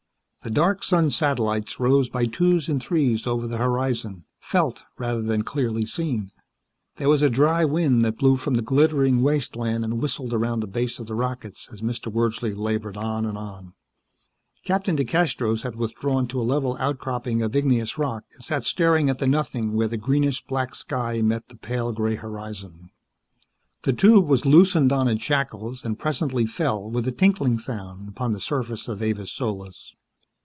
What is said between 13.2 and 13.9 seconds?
and on.